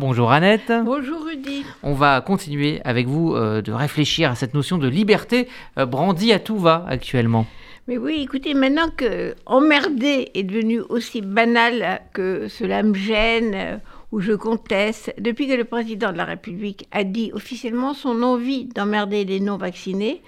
[0.00, 0.72] Bonjour Annette.
[0.84, 1.64] Bonjour Rudy.
[1.82, 6.32] On va continuer avec vous euh, de réfléchir à cette notion de liberté euh, brandie
[6.32, 7.48] à tout va actuellement.
[7.88, 13.76] Mais oui, écoutez, maintenant que emmerder est devenu aussi banal que cela me gêne euh,
[14.12, 18.66] ou je conteste, depuis que le président de la République a dit officiellement son envie
[18.66, 20.22] d'emmerder les non-vaccinés,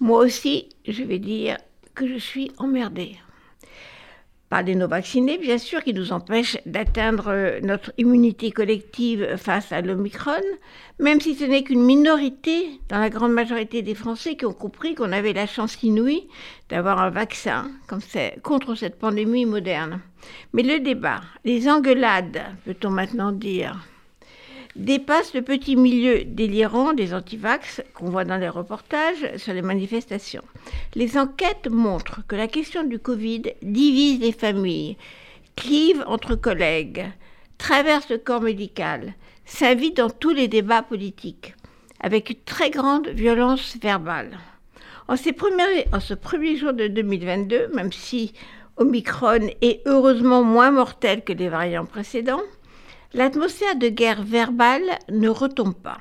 [0.00, 1.58] moi aussi, je vais dire
[1.94, 3.16] que je suis emmerdée
[4.48, 9.80] par les non-vaccinés, bien sûr, qui nous empêchent d'atteindre euh, notre immunité collective face à
[9.80, 10.42] l'Omicron,
[11.00, 14.94] même si ce n'est qu'une minorité dans la grande majorité des Français qui ont compris
[14.94, 16.28] qu'on avait la chance inouïe
[16.68, 17.70] d'avoir un vaccin
[18.42, 20.00] contre cette pandémie moderne.
[20.52, 23.84] Mais le débat, les engueulades, peut-on maintenant dire,
[24.76, 30.44] dépasse le petit milieu délirant des antivax qu'on voit dans les reportages sur les manifestations.
[30.94, 34.96] Les enquêtes montrent que la question du Covid divise les familles,
[35.56, 37.06] clive entre collègues,
[37.58, 39.14] traverse le corps médical,
[39.46, 41.54] s'invite dans tous les débats politiques,
[42.00, 44.38] avec une très grande violence verbale.
[45.08, 45.34] En, ces
[45.92, 48.34] en ce premier jour de 2022, même si
[48.76, 52.42] Omicron est heureusement moins mortel que les variants précédents,
[53.14, 55.98] L'atmosphère de guerre verbale ne retombe pas.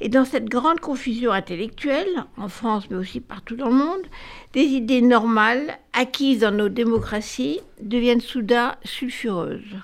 [0.00, 4.06] Et dans cette grande confusion intellectuelle, en France mais aussi partout dans le monde,
[4.52, 9.76] des idées normales, acquises dans nos démocraties, deviennent soudain sulfureuses.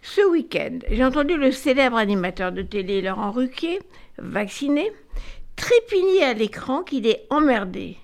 [0.00, 3.80] Ce week-end, j'ai entendu le célèbre animateur de télé Laurent Ruquier,
[4.18, 4.90] vacciné,
[5.56, 7.96] trépigner à l'écran qu'il est emmerdé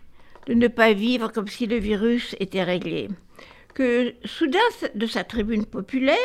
[0.46, 3.08] de ne pas vivre comme si le virus était réglé.
[3.74, 4.58] Que soudain,
[4.94, 6.18] de sa tribune populaire,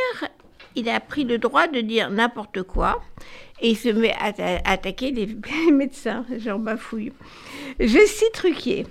[0.77, 3.01] il a pris le droit de dire n'importe quoi
[3.61, 4.31] et il se met à,
[4.71, 5.27] attaquer les,
[5.71, 6.25] médecins.
[6.37, 7.11] J'en bafouille.
[7.79, 8.85] Je cite Ruquier.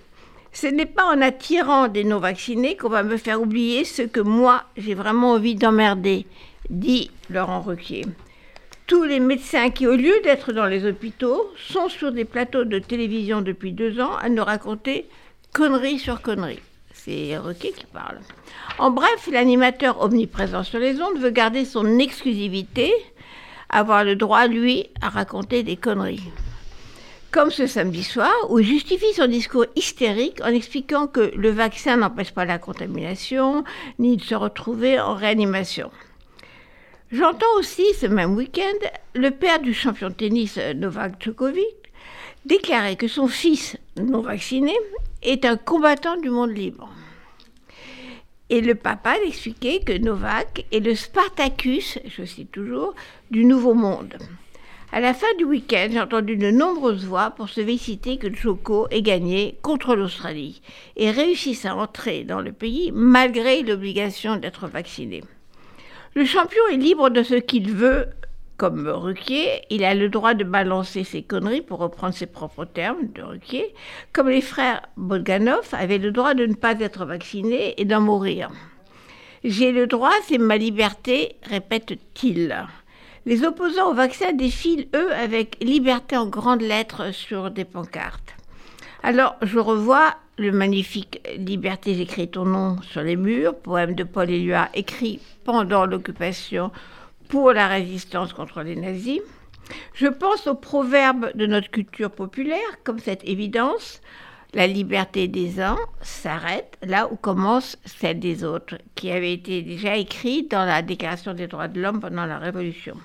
[0.53, 4.65] Ce n'est pas en attirant des non-vaccinés qu'on va me faire oublier ce que moi,
[4.77, 6.27] j'ai vraiment envie d'emmerder,
[6.71, 8.05] dit Laurent Ruquier.
[8.87, 12.79] Tous les médecins qui, au lieu d'être dans les hôpitaux, sont sur des plateaux de
[12.79, 15.09] télévision depuis deux ans à nous raconter
[15.53, 16.63] conneries sur conneries.
[17.05, 18.19] C'est Ruquier qui parle.
[18.79, 22.93] En bref, l'animateur omniprésent sur les ondes veut garder son exclusivité,
[23.69, 26.33] avoir le droit, lui, à raconter des conneries.
[27.31, 31.99] Comme ce samedi soir, où il justifie son discours hystérique en expliquant que le vaccin
[31.99, 33.63] n'empêche pas la contamination,
[33.99, 35.91] ni de se retrouver en réanimation.
[37.13, 41.77] J'entends aussi ce même week-end le père du champion de tennis Novak Djokovic
[42.47, 44.73] déclarer que son fils non vacciné
[45.23, 46.89] est un combattant du monde libre.
[48.49, 52.95] Et le papa expliquait que Novak est le Spartacus, je cite toujours,
[53.31, 54.17] du Nouveau Monde.
[54.93, 58.87] À la fin du week-end, j'ai entendu de nombreuses voix pour se féliciter que Joko
[58.91, 60.63] ait gagné contre l'Australie
[60.97, 65.25] et réussisse à entrer dans le pays malgré l'obligation d'être vacciné.
[66.15, 68.07] Le champion est libre de ce qu'il veut
[68.57, 73.09] comme Ruquier, il a le droit de balancer ses conneries, pour reprendre ses propres termes
[73.15, 73.75] de Ruquier,
[74.13, 78.51] comme les frères Bolganov avaient le droit de ne pas être vaccinés et d'en mourir.
[79.45, 82.67] J'ai le droit, c'est ma liberté, répète-t-il.
[83.27, 88.35] Les opposants au vaccin défilent, eux, avec liberté en grandes lettres sur des pancartes.
[89.03, 94.31] Alors, je revois le magnifique Liberté, j'écris ton nom sur les murs, poème de Paul
[94.31, 96.71] Éluard écrit pendant l'occupation
[97.29, 99.21] pour la résistance contre les nazis.
[99.95, 104.01] Je pense aux proverbes de notre culture populaire, comme cette évidence,
[104.55, 109.97] la liberté des uns s'arrête là où commence celle des autres, qui avait été déjà
[109.97, 112.97] écrite dans la Déclaration des droits de l'homme pendant la Révolution.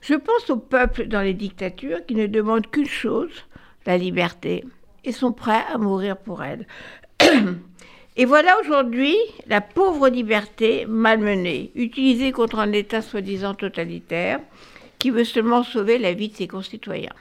[0.00, 3.44] Je pense aux peuples dans les dictatures qui ne demandent qu'une chose,
[3.84, 4.64] la liberté,
[5.04, 6.66] et sont prêts à mourir pour elle.
[8.18, 9.14] Et voilà aujourd'hui
[9.46, 14.40] la pauvre liberté malmenée, utilisée contre un État soi-disant totalitaire
[14.98, 17.12] qui veut seulement sauver la vie de ses concitoyens.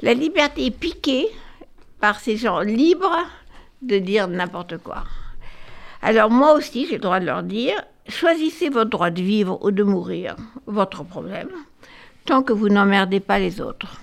[0.00, 1.26] La liberté est piquée
[1.98, 3.26] par ces gens libres
[3.82, 5.02] de dire n'importe quoi.
[6.00, 9.72] Alors moi aussi, j'ai le droit de leur dire, choisissez votre droit de vivre ou
[9.72, 10.36] de mourir,
[10.66, 11.50] votre problème,
[12.24, 14.00] tant que vous n'emmerdez pas les autres.